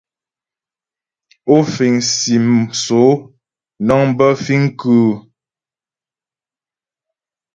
[1.53, 2.45] Ó fìŋ sim
[2.83, 3.11] sóó
[3.85, 5.11] nəŋ bə fìŋ kʉ́ʉ?